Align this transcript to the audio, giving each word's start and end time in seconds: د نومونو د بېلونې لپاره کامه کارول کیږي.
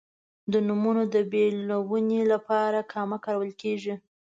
د 0.51 0.53
نومونو 0.67 1.03
د 1.13 1.15
بېلونې 1.31 2.21
لپاره 2.33 2.79
کامه 2.93 3.17
کارول 3.25 3.51
کیږي. 3.61 3.95